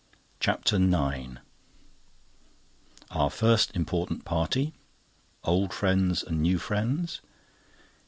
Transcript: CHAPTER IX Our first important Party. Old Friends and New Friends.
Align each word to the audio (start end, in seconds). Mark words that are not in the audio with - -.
CHAPTER 0.39 0.77
IX 0.77 1.37
Our 3.11 3.29
first 3.29 3.75
important 3.75 4.25
Party. 4.25 4.73
Old 5.43 5.75
Friends 5.75 6.23
and 6.23 6.41
New 6.41 6.57
Friends. 6.57 7.21